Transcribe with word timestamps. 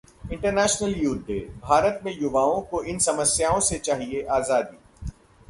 International 0.31 0.95
Youth 0.95 1.27
Day: 1.27 1.41
Bharat 1.61 2.01
में 2.05 2.11
युवाओं 2.21 2.61
को 2.61 2.83
इन 2.83 2.99
समस्याओं 2.99 3.59
से 3.59 3.77
चाहिए 3.79 4.23
आजादी 4.31 4.77